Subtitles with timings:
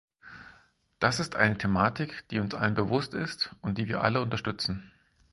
[0.97, 4.91] Das ist eine Thematik, die uns allen bewusst ist und die wir alle unterstützen.